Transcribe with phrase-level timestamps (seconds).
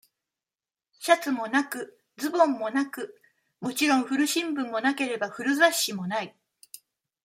[0.93, 3.21] シャツもなく、ズボンもなく、
[3.59, 6.35] もちろん古新聞もなければ、古雑誌もない。